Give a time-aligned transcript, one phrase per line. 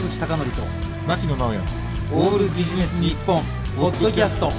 [0.00, 0.62] 坂口孝則と
[1.06, 1.58] 牧野直哉。
[2.12, 3.42] オールビジネス日本
[3.76, 4.50] ポッドキャスト。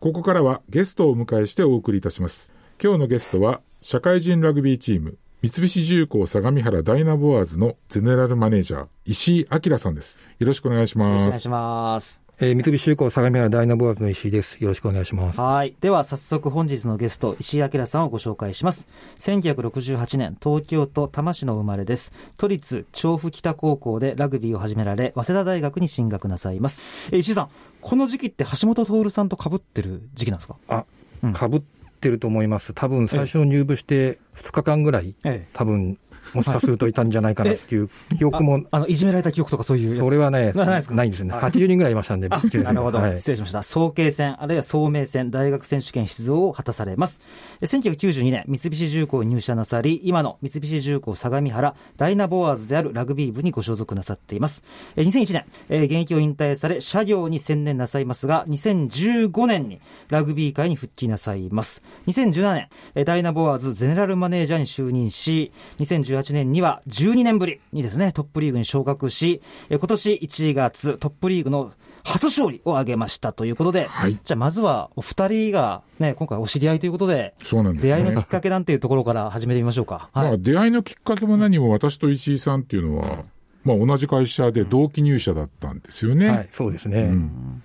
[0.00, 2.52] ここからはゲストをお迎えしてお送りいたします。
[2.82, 10.18] 今日のゲストは社会人ラグビーチーム三菱重工相模原ダイナボアーズのゼネラルマネージャー石井明さんです。
[10.38, 11.22] よろしくお願いします。
[11.24, 14.62] お願いしますえー、三菱重工相模原ダイナボアーズの石井です。
[14.62, 15.40] よろしくお願いします。
[15.40, 15.74] はい。
[15.80, 18.88] では、早速本日のゲスト、石井明さんをご紹介します。
[19.20, 22.12] 1968年、東京都多摩市の生まれです。
[22.36, 26.82] 都立調布北高校でラグビーを始められ、早稲田大学に進学なさいます。
[27.10, 27.48] えー、石井さん、
[27.80, 30.56] この時期って橋本徹さんと被ってる時期なんですか？
[30.68, 30.84] あ、
[31.22, 31.62] 被、うん、っ
[31.98, 32.74] てると思います。
[32.74, 35.96] 多分最初入部して2日間ぐらい、ええ、多分
[36.34, 38.62] もしかするといたんじゃないかなっていう記憶も。
[38.70, 41.34] あの、いじめられた記憶とかそういうそれはね、ないんですね。
[41.34, 43.62] 80人ぐらいいましたんで、なるほど、はい、失礼しました。
[43.62, 47.20] 早慶戦、あるいは早明戦、大学選手権出場を果たされます。
[47.62, 54.62] 1992年、三菱重工入社なさり、今の三菱重工相模原ダイナボアーズであるラグビー部にご所属なさっています。
[54.96, 61.82] 2001年、現役を引退され、社業に専念なさいますが、2015年にラグビー界に復帰なさいます。
[62.06, 71.72] 2017年、ダイナボアーズゼネラルマネージャーに就任し、2018年には12年ぶりにですね、トップリーグに昇格し、今年1月、トップリーグの
[72.04, 80.08] 初勝利を挙げましたということで、はい、じゃあまずはお二人がね、今回お知り合いということで、そうなんです、ね、出会いのきっかけなんていうところから始めてみましょうか。
[80.12, 83.24] はい、まあ、出会いのきっかけも何も私と石井さんっていうのは、
[83.64, 86.28] まあ、同じ会社で同期入社だったんですよね。
[86.28, 87.00] はい、そうですね。
[87.00, 87.62] うん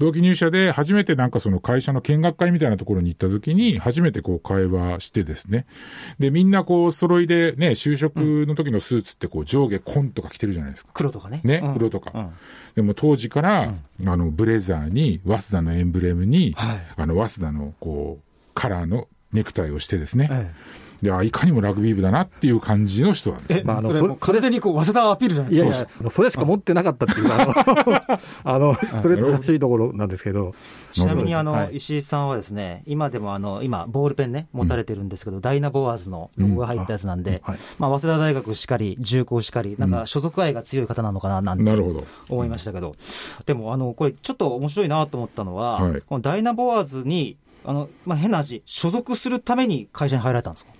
[0.00, 5.66] 同期入社で初めてなんかその会社の見学会みたいなところに行った時に、初めてこう会話してですね。
[6.18, 10.92] で、みんなこう揃いでね、就職の時のスーツってこう上下紺とか着てるじゃないですか。
[10.94, 11.42] 黒とかね。
[11.44, 12.12] ね、黒とか。
[12.14, 12.30] うん、
[12.76, 20.26] でも当時から、うん、あの、ブレザーに、ワスダのエンブレムに、はい、あの、ワスダのこう、カラーのネクタイをしてですね。
[20.26, 20.50] はい
[21.02, 23.66] で、あ、いかにもラグビー部だなっていう感じの人なんです。
[23.66, 25.68] まあ、あの、それ完全にこう、早稲田アピールじゃないですか。
[25.68, 30.54] いやいや、それしか持ってなかったっていうか、あの、 それらしいところなんですけど。
[30.92, 37.42] ちなみに、あの、石井さんはですね、今でもあの、今、ボールペンね、持たれてるんですけど、ダイナボアーズのロゴが入ったやつなんで、
[37.78, 41.70] まあ、早稲田大学しかり、重工しかり、なんか所属愛が強い方なのかな、なんて
[42.28, 42.94] 思いましたけど、
[43.46, 50.72] でも、あの、これ、ちょっと面白いなと思ったのは、このダイナボアーズに、あの、まあ、変な話、所属するために会社に入られたんですか？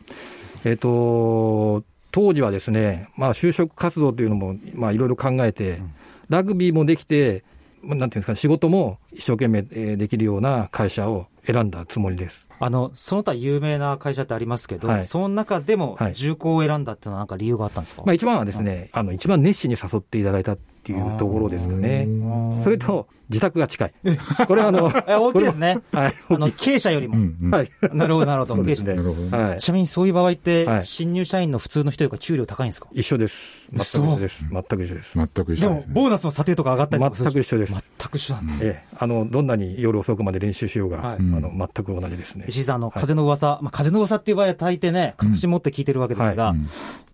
[0.64, 5.80] えっ、ー、と、当時はですね、まあ、就職活動というのも、まあ、いろいろ考えて、
[6.28, 7.44] ラグビーもできて、
[7.82, 9.62] なんていうんですか、仕事も一生懸命
[9.96, 22.06] できるような会社を選んだつもりですあのその他有名な会社ってありますけど、はい、その中でも重工を選んだっていうのは、なんか理由があったんですか、まあ、一番はですね、あの一番熱心に誘っていただいたっていうところですよね。
[22.62, 23.92] それと、自宅が近い。
[24.48, 25.78] これはあの、 大きいですね。
[25.92, 26.14] はい。
[26.30, 27.16] あの、経営者よりも。
[27.56, 27.70] はい。
[27.92, 28.64] なるほど、なるほど。
[28.64, 28.94] 経営者で。
[28.94, 29.58] はい。
[29.58, 32.88] ちなみにそういう場合って、新入社員の普通の人よりか給料高いんですか？
[32.92, 33.36] 一緒です。
[33.72, 34.44] 全く一緒です。
[34.50, 35.12] 全く一緒です。
[35.14, 37.72] 全く一緒でも、ボーナスの査定とか上がったり全く一緒です。
[37.72, 38.96] 全く一緒なんええ。
[38.98, 42.46] あの、どんなに夜遅くまで練習しようが、あの、全く同じですね。
[42.50, 46.54] 石井さん、あの、風の噂、まあ、風の噂っていう場合は大抵ね、確信持って聞いてるわけですが、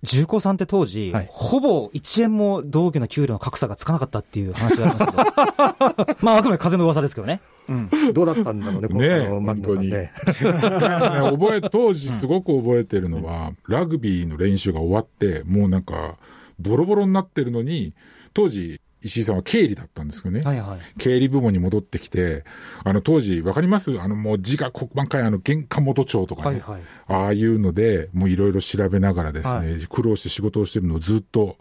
[0.03, 0.57] 重工さん。
[0.57, 7.41] って当時、ほぼ1円も同期の給料の格差がつかなかったっていう話がありますけど、 まあ、あくまで風の噂ですけどね。
[7.69, 9.91] うん、どうだったんだろうね、ね本当に。
[9.91, 16.17] ね、 覚え、当時すごく覚えてるのは、ラグビーの練習が終わって、もうなんか、
[16.59, 17.93] ボロボロになってるのに、
[18.33, 20.43] 当時、石井さんは経理だったんですけどね。
[20.43, 22.45] はいはい、経理部門に戻ってきて、
[22.83, 24.01] あの当時、わかります？
[24.01, 31.57] あのもう字が細かいあの原価元帳とかね、はいはい、ああいうので、もういろいろ調べながらですね、はい、苦労して仕事をしてるのをずっと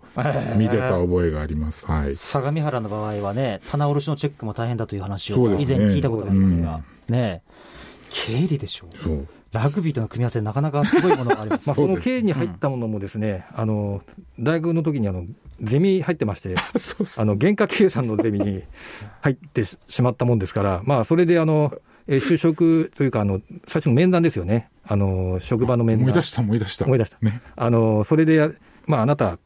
[0.55, 1.85] 見てた覚えがあります。
[1.85, 2.15] はい。
[2.15, 7.41] 相模原の場合はね、棚卸のチェックも大変だという話を以前聞いたことがありますが、ね、ね
[8.09, 8.97] 経理でしょう。
[8.97, 11.67] そうラグビーとの組み合わせ、なかなかすごいものがあります。
[11.67, 14.01] まあ、その経に入ったものもですね、うん、あの、
[14.39, 15.25] 大学の時にあの、
[15.61, 16.55] ゼミ入ってまして
[17.17, 18.63] あの、原価計算のゼミに
[19.21, 21.73] 入ってしまったもんですから、まあ、それであの、
[22.07, 24.69] え就職というか、あの、最初の面談ですよね。
[24.83, 26.03] あの、職場の面談。
[26.03, 26.85] 思い出した、思い出した。
[26.85, 27.17] 思い出した。
[27.21, 28.51] ね、あの、それで、
[28.85, 29.39] まあ、あなた、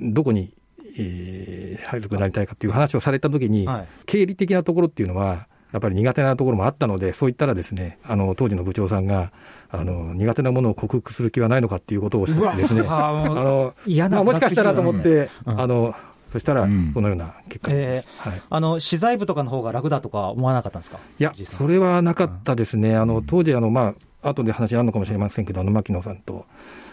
[0.00, 0.54] どこに、
[0.98, 5.46] えー、入るくなりたいかっていう話をされたときに、はい、経理的なところっていうのは、
[5.76, 9.30] やっぱり苦手なところもあったので、そう言ったらですね、あの、当時の部長さんが、
[9.70, 12.46] あの、苦手なものを克服する気はないのかっていうことをですね、
[12.88, 13.74] あの、
[14.10, 15.94] まあ、もしかしたらと思って、うん、あの、
[16.32, 20.98] そしたら、そのような結果、うん、えー、はい、あの資材部とかの方が楽だとか思わなかったんですか？
[21.18, 26.46] いや、それはなかったですね、あの当時あの、まあ後で話あるのかもしれませんけど、あの牧野さんと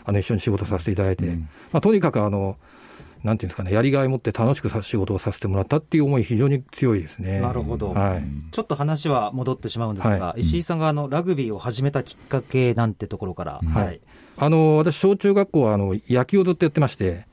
[0.06, 2.58] あの一緒に仕事させていただいて、うん、まあ、とにかくあの、
[3.24, 7.40] なんていうんですかね、やりがいを持って楽しく仕事をさせてもらったっていう思い、非常に強いですね。
[7.40, 7.94] なるほど。
[7.94, 14.02] はい、ちょっと話は戻ってしまうんですが、はい、石井さんがあのラグビーを始めたきっかけなんてところから、はい。
[14.36, 17.26] あの、私、小中学校はあの野球をずっとやってまして、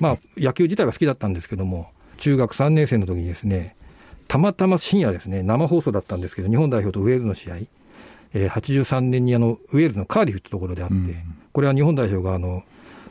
[0.00, 3.76] まあ、野球自体は好きだったんですけども、中学3年生の時にですね、
[4.26, 7.56] たまたま深夜ですね、生放送だったんですけど、日本代表とウェールズの試合、
[8.34, 12.62] えー、83年にあのウェールズのカーディフってところであって、うん、これは日本代表があの、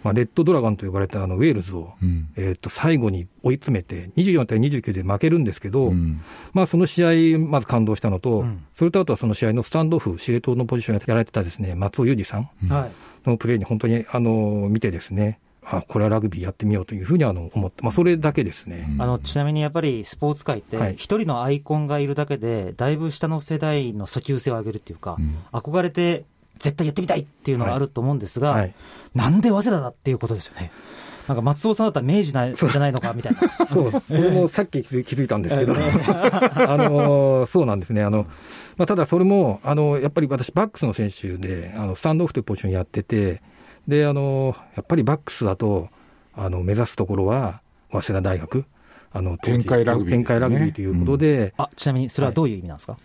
[0.07, 6.21] まあ、レッドドラゴンと呼ばれたあのウェールズを、うん、えー、と最後に追い詰めて、24対29で負けるんですけど、うん、
[6.53, 12.49] まあ、その試合、まず感動したのと、それとあとはその試合のスタンドオフ、司令塔のポジションやられてたですね松尾裕二さん
[13.25, 26.23] のプレーに本当にあの見てですね、あこれはラグビーやってみようというふうにあの思って、まあ、それだけですね、あのちなみにやっぱりスポーツ界って、一人のアイコンがいるだけで、だいぶ下の世代の訴求性を上げるっていうか、うん、憧れて
[26.57, 28.61] 絶対やってみたいっていうのがあると思うんですが、はい。
[28.61, 28.73] はい、
[29.15, 30.71] なんで早稲田だっていうことですよね。
[31.27, 33.67] なんか松尾さんだったら明治なじゃないのかみたいな。
[33.67, 38.01] そう、それもさっき気づ いたんですけど、 あのそうなんですね。
[38.01, 38.27] あの
[38.77, 43.41] まあ、ただそれも、あのやっぱり私、バックスの選手で、あのスタンドオフというポジションやってて、
[43.87, 45.89] で、あの、やっぱりバックスだと、
[46.35, 47.61] あの、目指すところは、
[47.91, 48.65] 早稲田大学、
[49.11, 53.01] あの、展開ラグビー、ね、展開ラグビーということで、うん、あ、ちなみにそれはどういう意味なんですか、はい、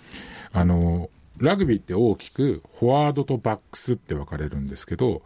[0.53, 1.09] あの、
[1.43, 5.23] ラグビーって大きくフォワードとバックスって分かれるんですけど、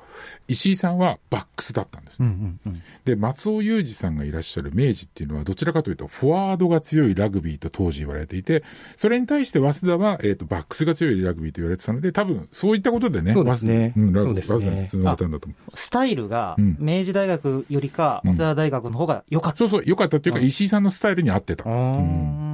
[0.49, 8.65] 石井さんはバックスだったんです、ねうんうんうん、で、松尾裕二さんがいらっしゃる明治っていうのは、どちらかというと、フォワードが強いラグビーと当時言われていて、
[8.97, 13.93] それに対して早稲田は、えーと、バックスが強いラグビーと言われてたので、多分そういったことでね、そうですね。
[13.97, 15.77] うん、ラグビー、早稲田に進まれたんだと思う。
[15.77, 21.69] スタイルが、明治大学よりか、早稲田大学の方が良かった、うん、そうそう、良かったっていうか、石井さんのスタイルに合ってた。
[21.69, 22.46] うん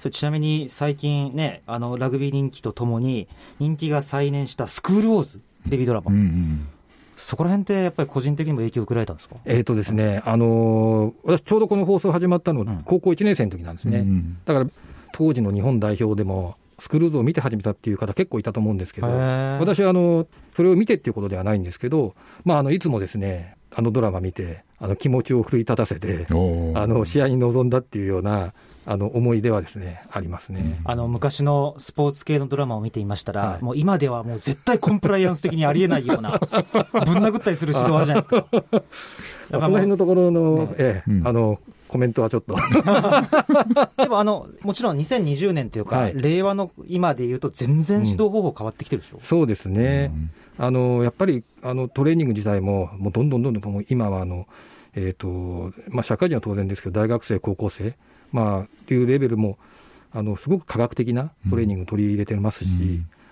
[0.00, 6.10] それちなみに最近ね、あの、ラグビー人気とともに、人気が再燃したスクールウォーズ、テレビドラマ。
[6.10, 6.68] うんうん。
[7.16, 9.36] そこら辺ってやっぱり個人的にも影響を受けられたんですか？
[9.44, 13.98] えっ、とですね、あのー、私ちょうどこの放送始まったの、高校1年生の時なんですね。
[13.98, 14.66] うんうん、だから、
[15.12, 22.14] 当時の日本代表でも、スクルーズを見て始めたっていう方結構いたと思うんですけど、私はあの、それを見てっていうことではないんですけど、
[22.46, 26.32] まあ、あの、いつもですね、あのドラマ見て、あの気持ちを奮い立たせて、あ
[26.86, 28.54] の試合に臨んだっていうような、
[28.90, 30.80] あの思い出はですねありますね。
[30.84, 38.46] あの昔のスポーツ系のドラマを見ていましたら、はい、もう今ではもう絶対コンプライアンス的にありえないような、 ぶん殴ったりする指導あるじゃないですか。
[39.52, 42.56] その辺のところの、ね、ええ、うん、あのコメントはちょっと。
[44.02, 50.10] でもあの、もちろん2020年というか、はい、令和の今でいうと、全然指導方法変わってきてるでしょ、うん、そうですね、
[50.58, 54.48] うん、あのやっぱりあのトレーニング自体も、もうどんどんどんどん、今はあの、
[54.96, 57.94] えーとまあ、社会人は当然ですけど、大学生、高校生、
[58.32, 59.58] まあ、っていうレベルも、
[60.12, 62.70] あのすごく科学的なトレーニングを取り入れてますし、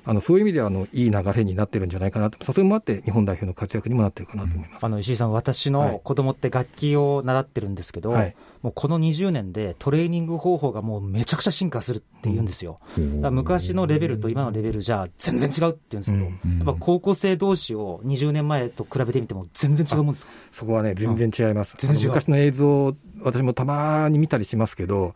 [0.08, 20.32] あのそういう意味ではあのいい流れになってるんじゃないかなと、それもあって、日本代表の活躍にもなってるかなと思います、あの石井さん、私の子供って楽器を習ってるんですけど、はい、もうこの20年でトレーニング方法がもうめちゃくちゃ進化するって言うんですよ、うん、昔のレベルと今のレベルじゃ全然違うって言うんですけど、うん、やっぱ高校生同士を20年前と比べてみても、全然違うもんですか？
[20.52, 22.08] そこはね、全然違います、全然違う。
[22.08, 25.14] 昔の映像、私もたまに見たりしますけど、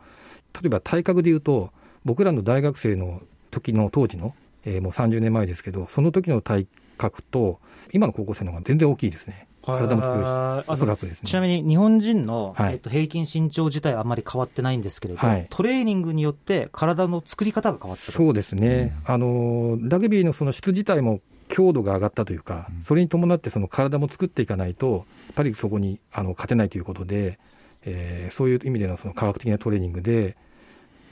[0.60, 1.70] 例えば体格でいうと、
[2.04, 4.34] 僕らの大学生の時の当時の、
[4.64, 6.66] えー、もう30年前ですけど、その時の体
[6.98, 7.60] 格と、
[7.92, 9.46] 今の高校生の方が全然大きいですね。
[9.64, 11.28] 体も強いし、おそらくですね。
[11.28, 27.38] ちなみに日本人の、はい、えっと、平均身長自体はあんまり変わってないんですけれど、はい、トレーニングによって体の作り方が変わったそうですね、うん、あのラグビーのその質自体も強度が上がったというか、それに伴ってその体も作っていかないと、やっぱりそこにあの勝てないということで、
[27.84, 30.36] えー、そういう意味でのその科学的なトレーニングで、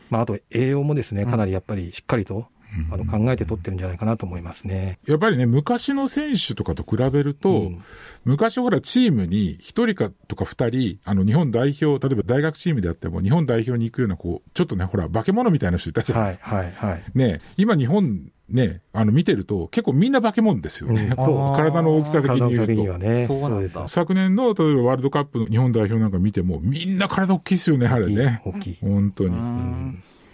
[0.09, 2.47] まあ、あと栄養もですね、かなりやっぱりしっかりと、
[2.91, 4.99] あの考えて取ってるんじゃないかなと思いますね。
[5.07, 7.83] やっぱりね、昔の選手とかと比べると、うん、
[8.25, 16.57] 昔ほらチームに1人かとか2人、あの日本代表、例えば大学チームであっても日本代表に行くような、こう、ちょっとね、ほら、化け物みたいな人いたじゃないですか。
[16.57, 17.03] はい、はい、はい。
[17.15, 23.29] ね、今日本ね、あの見てると、結構みんな化け物ですよね、うん、そう体の大きさ的に言うと、ね、
[23.87, 29.37] 昨年の例えばワールドカップの日本代表なんか見ても、みんな体大きいですよね、あれね、大きい本当に。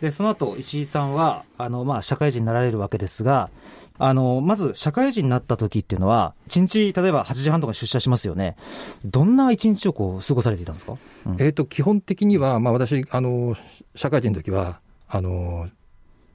[0.00, 3.50] でその後石井さんはあの、まあ、社会人になられるわけですが、
[3.98, 8.56] あのまず社会人になった時っていうのは、1日、例えば8時半とか出社しますよね、
[9.04, 13.56] どんな1日をこう過ごされていたんですか、うん、えーと、基本的には、まあ、私あの、
[13.94, 15.68] 社会人の時はあの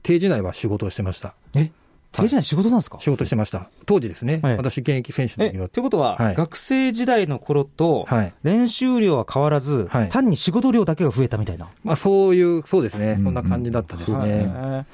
[0.02, 1.34] 定時内は仕事をしてました。
[1.54, 1.70] え？
[2.12, 2.98] 定時内仕事なんですか？
[3.00, 3.68] 仕事してました。
[3.86, 4.40] 当時ですね。
[4.42, 5.68] はい、私、現役選手の時は。
[5.68, 8.04] ということは、はい、学生時代の頃と、
[8.42, 11.68] 練習量は変わらず、はい、単に仕事量だけが増えたみたいな。
[11.84, 13.18] まあ、そういう、そうですね。
[13.22, 14.84] そんな感じだったですね。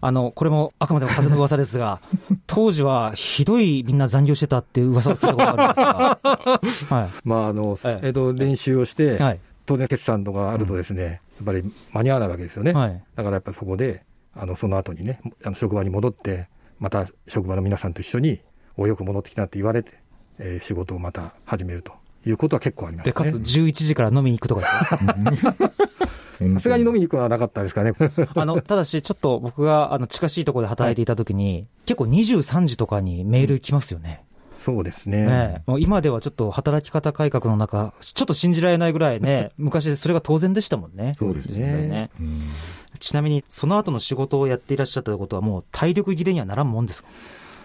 [0.00, 2.00] あの、これもあくまでも風の噂ですが、
[2.46, 6.96] 当時はひどいみんな残業してたっていう噂を聞いたことがあるんですが。
[6.98, 7.10] はい。
[7.24, 9.18] まあ、あの、えっと、練習をして、
[9.66, 11.62] 当然決算とかあるとですね、やっぱり
[11.92, 12.72] 間に合わないわけですよね。
[12.72, 14.02] だからやっぱりそこで、
[14.34, 16.48] あの、その後にね、あの職場に戻って、
[16.82, 18.40] また職場の皆さんと一緒に、
[18.76, 19.92] およく戻ってきたって言われて、
[20.40, 21.92] えー、仕事をまた始めると
[22.26, 24.98] いうことは結構あります、ね、で、かつ11時から飲みに行くとかさ
[26.58, 27.92] すがに飲みに行くのはなかったですかね。
[28.34, 34.24] あの、ただし、ちょっと僕が、あの、近しいところで働いていたときに、はい、結構23時とかにメール来ますよね。
[34.56, 35.26] そうですね。
[35.26, 41.14] ねもう今ではちょっと働き方改革の中、ちょっと信じられないぐらいね、昔それが当然でしたもんね。
[41.18, 42.10] そうですね。
[43.02, 47.08] ねちなみに、その後の仕事をやっていらっしゃったことは、もう体力切れにはならんもんですか？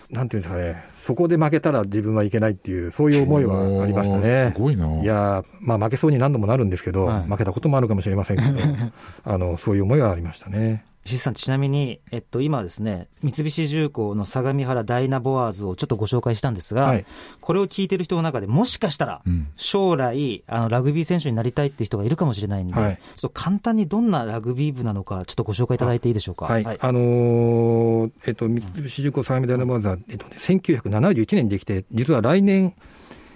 [0.09, 4.53] なんていうんですかね、そこで負けたら自分はいけないっていう、そういう思いはありましたね。
[4.55, 5.01] すごいな。
[5.01, 8.49] いや、まあ負けそうに何度もなるんですけど、はい、負けたこともあるかもしれませんけど、
[9.25, 10.85] あの、そういう思いはありましたね。
[11.07, 17.05] 石井さん、ちなみに、えっと、今ですね、三菱重工の相模原ダイナボアーズをちょっとご紹介したんですが、はい、
[17.39, 19.21] これを聞いてる人の中でもしかしたら、
[19.55, 26.45] 将来、あの、ラグビー選手になりたいっていう人がいるかもしれないんで、はい、ちょっと簡単にどんなラグビー部なのか、ちょっとご紹介いただいていいでしょうか？
[26.45, 26.63] はい。
[26.65, 32.73] はい、あのー、えっと、三菱重工相模ダイナボアーズは、えっとね、1971年にできて、実は来年、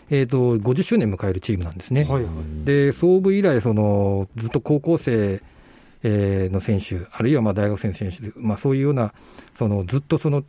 [0.10, 2.04] えーと、50周年迎えるチームなんですね。
[2.04, 5.42] はいはい、で創部以来その、ずっと高校生
[6.04, 9.14] えー、の選手、あるいはまあ大学生の選手、まあ、そういうような、
[9.56, 10.44] そのずっとその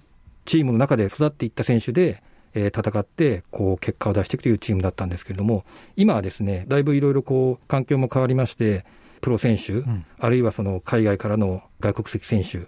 [0.44, 2.22] チームの中で育っていった選手で、
[2.54, 5.64] えー、戦って、こう、結果を出していくというチームだったんですけれども、
[5.96, 8.84] 今はですね、だいぶいろいろこう、環境も変わりまして、
[9.20, 12.66] プロ選手、うん、あるいはその海外からの外国籍選手、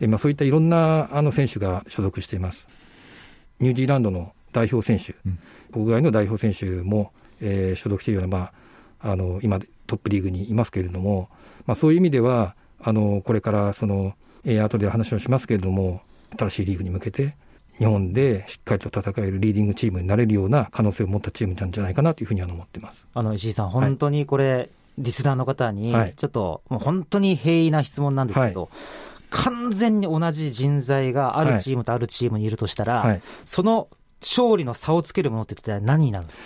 [0.00, 2.66] えー、まあ、そういったいろんなあの選手が所属しています。
[3.60, 5.38] ニュージーランドの代表選手、うん、
[5.72, 8.52] 国外の代表選手も、えー、所属しているような、ま
[9.00, 11.28] あ、あの、今、トップリーグにいますけれども、
[11.66, 16.02] まあ、そういう意味では、あの、これからその、えー、後で話をしますけれども、
[16.38, 17.36] 新しいリーグに向けて、
[17.78, 23.06] 日本でしっかりと戦えるリーディングチームになれるような可能性を持ったチームなんじゃないかなというふうには思ってます。
[23.14, 28.70] あの石井さん、本当にこれ、はい、リスナーの方に、ちょっと、もう本当に平易な質問なんですけど、はい、
[29.30, 33.88] 完全に同じ人材があるチームとあるチームにいるとしたら、はい、その
[34.20, 36.44] 勝利の差をつけるものって何になるんですか、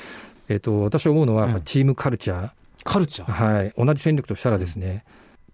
[0.48, 2.50] えーと、私思うのは、チームカルチャー、
[2.86, 3.72] カルチャーはい。
[3.76, 5.04] 同じ戦力としたらですね、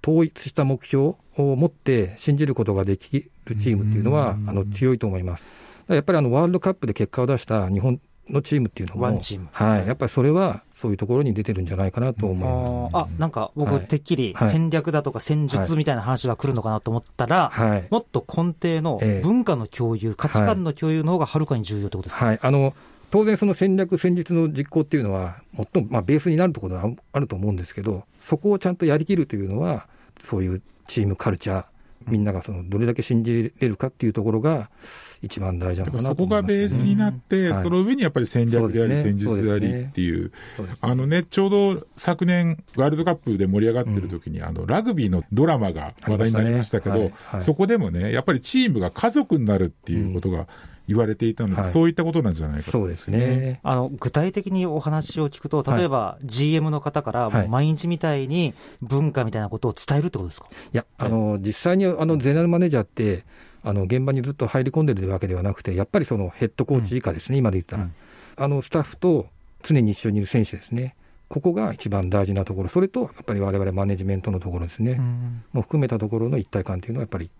[0.07, 5.45] 統一した目標を持って信じることができるチームっていうのは、あの、強いと思います。
[5.89, 9.49] やっぱりあの、ワールドカップで結果を出した日本のチームっていうのも、ワンチーム。
[9.51, 9.87] はい。
[9.87, 13.09] やっぱりそれは、そういうところに出てるんじゃないかなと思います。
[13.09, 22.39] あ、なんか僕、てっきり戦略だとか戦術みたいな話が来るのかなと思ったら、はい、もっと根底の文化の共有、価値観の共有の方がはるかに重要ってことですか、はい。
[22.43, 22.75] あの、
[23.13, 29.87] 当然その戦略、戦術の実行っていうのは、最も、まあ、ベースになるところはあると思うんですけど、そこをちゃんとやりきるというのは、
[30.19, 31.65] そういうチームカルチャー、
[32.07, 34.71] みんながそのどれだけ信じれるかっていうところが、
[35.21, 40.33] 一番大事なのかなそこがベースになって、その上にやっぱり戦略であり、戦術でありっていう、
[40.81, 50.49] あのね、ちょうど昨年、ワールドカップで盛り上がってる時に、あの、ラグビーのドラマが話題になりましたけど、そこでもね、やっぱりチームが家族になるっていうことが、
[50.93, 53.61] 言われていたので、はい、そういったことなんじゃないかそうですね。
[53.63, 63.25] あの具体的にお話を聞くと、例えば GM の方から、毎日みたいに文化みたいなことを伝えるってことですか、いや、あの実際にあのゼネラルマネージャーって、
[63.65, 67.95] あの現場にずっと入り込んでるわけではなくて、やっぱりそのヘッドコーチ以下ですね、うん、今で言ったら、うん、
[68.37, 69.27] あのスタッフと
[69.63, 70.97] 常に一緒にいる選手ですね。
[71.29, 77.31] ここが一番大事なところ、それとやっぱりわれわれマネジメントのところですね、うん、もう含めたところの一体感というのは、やっぱり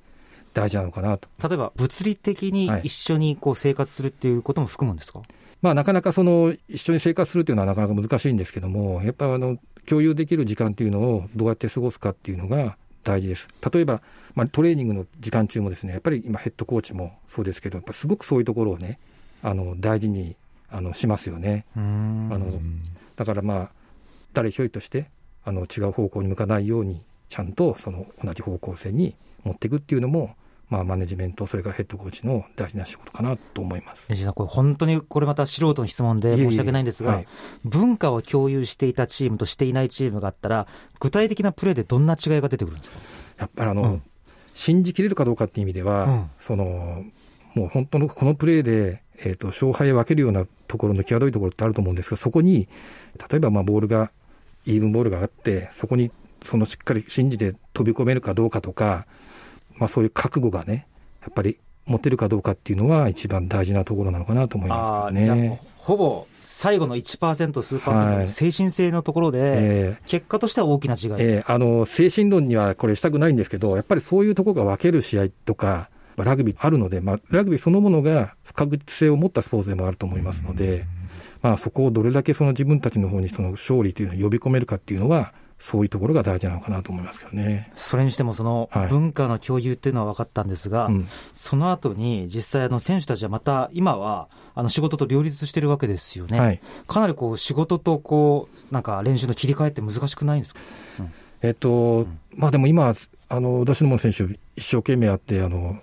[0.55, 1.29] 大事なのかなと。
[1.47, 5.29] 例えば、物理的に一緒にこう生活するっていうことも含むんですか、はい、
[5.63, 13.49] まあ、なかなかその一緒に生活するというのはなかなか難しいんですけども、やっぱあの共有できる時間っていうのをどうやって過ごすかっていうのが大事です。
[13.73, 14.03] 例えば、
[14.35, 18.99] まあ、トレーニングの時間中もですね、やっぱり今ヘッドコーチもそうですけど、やっぱすごくそういうところをね、
[19.43, 20.37] あの大事に
[20.71, 21.67] あのしますよね。
[21.77, 22.61] あの
[23.17, 23.71] だからまあ
[24.33, 25.11] 誰一人として
[25.45, 30.37] あの違う方向に向かないようにちゃんとその同じ方向性に持っていくっていうのも
[30.73, 34.07] まあ、マネジメント、それからヘッドコーチの大事な仕事かなと思います。
[34.09, 40.67] 西さん、これ、本当にこれまた素人の質問で申し訳ないんですが、いえいえはい、文化を共有していたチームとしていないチームがあったら、
[40.99, 42.99] 具体的なプレーでどんな違いが出てくるんですか？
[43.41, 44.03] やっぱりあの、うん、
[44.55, 47.05] 信じきれるかどうかっていう意味では、うん、その
[47.55, 52.67] もう本当のこのプレーで、えーと、勝敗を分けるようなところの際どいところってあると思うんですが、そこに、
[53.31, 54.11] 例えばまあボールが、
[54.65, 56.11] イーブンボールがあって、そこに
[56.43, 59.07] そのしっかり信じて飛び込めるかどうかとか、
[59.83, 60.87] まあ、そういう覚悟がね、
[61.23, 65.61] やっぱり持てるかどうかっていうのは、一番大事なところなのかなと思いますね。
[65.79, 69.99] ほぼ最後の1%、数パーセントの精神性のところで、はいえ。
[70.01, 80.87] ー、結果としては大きな違い、えー、あの精神論にはこれしたくないんですけど、やっぱりそういうところが分ける試合とか、ラグビーあるので、まあ、ラグビーそのものが不確実性を持ったスポーツでもあると思いますので、
[81.41, 87.71] まあ、そこをどれだけその自分たちの方にその勝利というのを呼び込めるかっていうのは、そういうところが大事なのかなと思いますけどね。
[87.77, 100.61] それにしても、その文化の共有っていうのは分かったんですが、はいうん、その後に実際、選手たちはまた今はあの仕事と両立してるわけですよね、はい、かなりこう仕事とこうなんか練習の切り替えって難しくないんですか、
[100.99, 102.93] うん、えっと、まあでも今、
[103.29, 104.25] あの私どもの選手、
[104.57, 105.79] 一生懸命やって、あの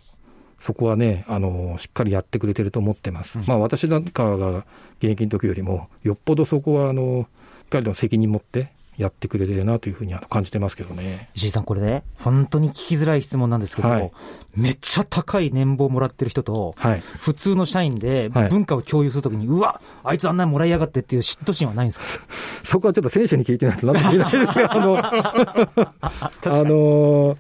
[0.60, 3.40] そこはね、あのしっかりやってくれてると思ってます。
[3.40, 4.66] うん、まあ私なんかが
[4.98, 7.30] 現役の時よりも、よっぽどそこはあの
[7.64, 11.30] しっかりと責任持ってやってくれてるなというふうに感じてますけどね。
[11.34, 14.12] 石井さん、これね、本当に聞きづらい質問なんですけども、はい、
[14.56, 22.06] めっちゃ高い年俸もらってる人と、はい、普通の社員で文化を共有するときに、はい、うわ、あいつあんなにもらいやがってっていう嫉妬心はないんですか？
[22.66, 25.98] そこはちょっと選手に聞いてないとなんと言えないですけど、 あの、
[26.46, 27.38] あの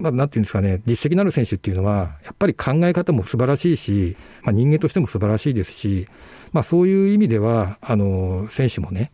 [0.00, 6.08] まあ、なんていうんですかね、実績のある選手っていうのは、やっぱり考え方も素晴らしいし、まあ、人間としても素晴らしいですし、
[6.52, 9.12] まあ、そういう意味では、あの、選手もね、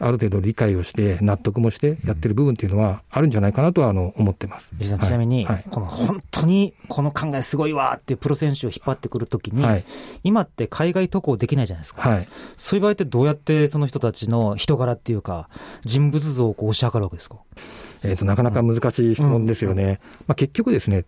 [0.00, 4.72] ある程度理解をして、納得もしてやってる部分っていうのはあるんじゃないかなとはあの思ってます。
[4.80, 9.84] ちなみに、はい、この本当にこの考えすごいわっていうプロ選手を引っ張ってくるときに、はい、
[10.24, 15.48] 今って海外渡航できないじゃないですか、はい、そういう場合ってどうやってその人たちの人柄っていうか、
[15.82, 17.36] 人物像をこう推し量るわけですか、
[18.02, 19.82] えーと、なかなか難しい質問ですよね。
[19.82, 19.88] うん。
[19.90, 21.04] うん、まあ、結局ですね、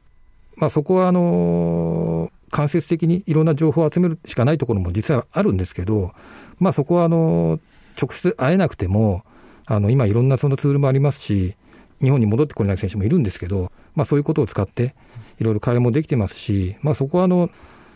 [0.57, 6.13] まあ、そこはあの間接的にいろんな情報を集めるしかないところも実はあるんですけど、
[6.59, 7.61] まあ、そこはあの
[8.01, 9.25] 直接会えなくても、
[9.67, 11.57] あの今、いろんなそのツールもありますし、
[12.01, 14.95] 日本に戻ってこれない選手もいるんですけど、まあ、そういうことを使って、
[15.39, 17.51] いろいろ会話もできてますし、まあ、そこはあの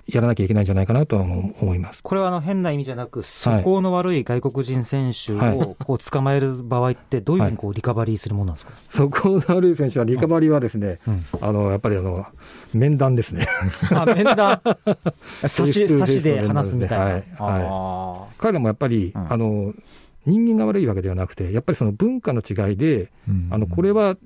[0.07, 2.03] やらなきゃいけないんじゃないかなとは思います。
[2.03, 12.27] これはあの変な意味じゃなく、素行の悪い外国人選手をこう捕まえる場合って、どういうふうにこうリカバリーするものなんですか、はい、素行の悪い選手は、リカバリーはですね、うん、あのやっぱりあの
[12.75, 13.47] 面談ですね。
[13.93, 14.61] あ面談？
[15.47, 17.05] 差し差しで話すみたいな。
[17.05, 17.13] はい。
[17.39, 19.75] はい、彼らもやっぱり、うん、あの
[20.27, 23.11] 人間が悪いわけではなくて、やっぱりその文化の違いで、
[23.51, 24.17] あのこれは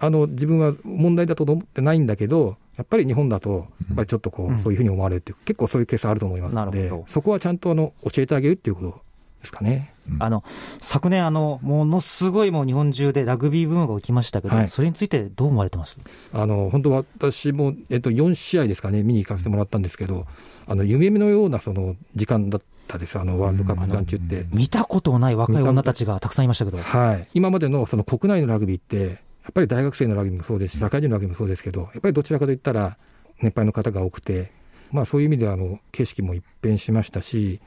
[0.00, 9.02] あの自分は問題だと思ってないんだけど、やっぱり日本だと、やっぱりちょっとこう、そういうふうに思われるっていう、結構そういうケースあると思いますので、そこはちゃんとあの教えてあげるっていうこと
[9.40, 9.92] ですかね。
[10.18, 10.42] あの
[10.80, 15.98] 昨年あの、ものすごいもう日本中でラグビーブームが起きましたけど、はい、それについてどう思われてます？
[16.32, 20.26] あの本当、私も、えっと、4試合ですかね、見に行かせてもらったんですけど、
[20.66, 24.46] あの夢のようなその時間だったです、あのワールドカップ期間中って。
[24.52, 29.12] 見たことない若い女たちがたくさんいましたけど、はい、今までのその国内のラグビーって、や
[29.50, 32.96] っぱり大学生のラグビーもそうですし、社会人のラグビーもそうですけど、やっぱりどちらかといったら、
[33.40, 34.52] 年配の方が多くて、
[34.90, 37.60] まあ、そういう意味ではあの景色も一変しましたし、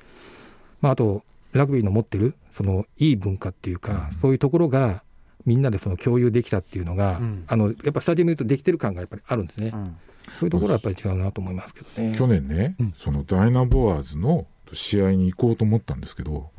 [0.81, 5.03] まあ、あと、ラグビーの持ってるそのいい文化っていうか、うん、そういうところが
[5.45, 9.71] みんなでその共有できたっていうのが、うん、あのやっぱスタジアム言うとできてる感がやっぱりあるんですね。
[9.73, 9.95] うん。
[10.39, 12.17] そういうところはやっぱり違うなと思いますけどね。
[12.17, 16.49] 去年ね、うん、そのダイナボアーズの試合に行こうと思ったんですけど、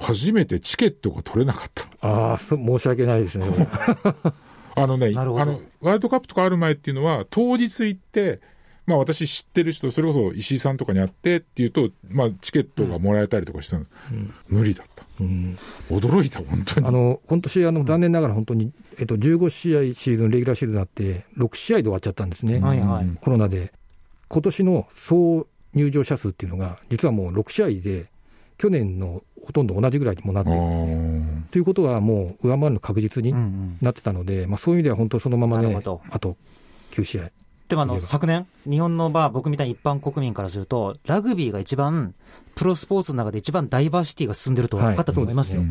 [0.00, 1.86] 初めてチケットが取れなかった。
[2.00, 3.46] ああ、申し訳ないですね。
[4.74, 8.40] あのね あの、ワールドカップとかある前っていうのは、当日行って、
[8.86, 15.04] まあ私知ってる人、それこそ石井さんとかに会ってっていうと、まあチケットがもらえたりとかしたんです、うん、無理だった。
[15.20, 15.58] うん、
[15.90, 16.86] 驚いた、本当に。
[16.86, 22.58] あの、今年あの、残念ながら本当に、えっと、15試合シーズン、レギュラーシーズンあって、6試合で終わっちゃったんですね。
[22.58, 23.72] はいはい、コロナで。
[24.28, 28.06] 今年の総入場者数っていうのが、実はもう6試合で、
[28.60, 31.46] 去年のほとんど同じぐらいにもなってるんですね。
[31.50, 33.32] ということは、もう上回るの確実に
[33.80, 36.36] なってたので、うんうん、まあ、そういう意味では本当そのままね、あと
[36.90, 37.30] 9試合。
[37.70, 42.14] でもあの昨年、日本のまあ僕みたいに一般国民からすると、ラグビーが一番、
[42.54, 45.62] プロスポーツの中で一番ダイバーシティが進んでると分かったと思いますよ。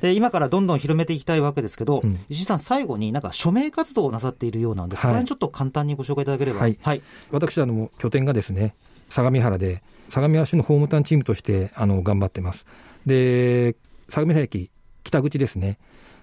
[0.00, 6.60] で今からどんどん広めていきたいわけですけど、うん、石井さん、最後になんか署名活動をなさっているようなんです、はい、これちょっと簡単にご紹介いただければ。
[6.60, 8.74] はい、はい、私あの、拠点がですね、
[9.10, 12.64] 相模原で、相模原市のホームタウンチームとしてあの頑張ってます。
[13.04, 13.76] で、
[14.08, 14.70] 相模原駅、
[15.04, 15.78] 北口ですね、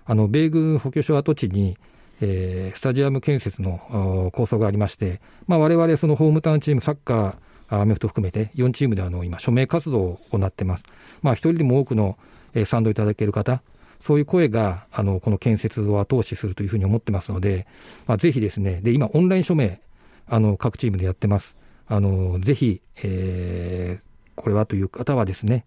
[0.06, 1.78] あの米軍補給所跡地に、
[2.22, 10.86] えー、スタジアム建設の構想がありまして、まあ、我々そのホームタウンチーム、サッカー、アメフト含めて4チームであの今、署名活動を行ってます。
[11.22, 12.18] まあ、一人でも多くの、
[12.54, 13.62] えー、賛同いただける方、
[14.00, 17.68] そういう声が、あの、この建設を後押しするというふうに思ってますので、
[18.06, 19.82] まあ、ぜひですね、で、今、オンライン署名、
[20.28, 21.56] あの、各チームでやってます。
[21.88, 24.02] あの、ぜひ、えー、
[24.36, 25.66] これはという方はですね、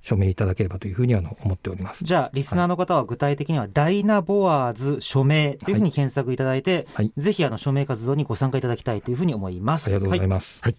[0.00, 9.86] 署名いただければというふうには思っておりますじゃあ、リスナーの方は具体的には、ダイナボアーズ署名というふうに検索いただいて、はい、ぜひあの署名活動にご参加いただきたいというふうに思います。
[9.86, 10.58] ありがとうございます。
[10.60, 10.76] はい、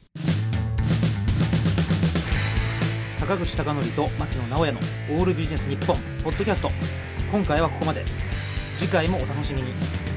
[3.12, 4.80] 坂口孝則と牧野直哉の
[5.20, 6.72] オールビジネス日本ポッドキャスト。
[7.32, 8.04] 今回はここまで。
[8.76, 10.09] 次回もお楽しみに。